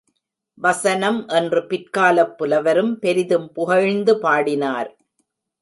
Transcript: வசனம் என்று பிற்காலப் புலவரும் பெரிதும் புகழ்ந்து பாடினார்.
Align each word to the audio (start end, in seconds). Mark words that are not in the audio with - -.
வசனம் 0.57 1.27
என்று 1.27 1.59
பிற்காலப் 1.67 2.33
புலவரும் 2.37 2.99
பெரிதும் 2.99 3.51
புகழ்ந்து 3.51 4.19
பாடினார். 4.19 4.91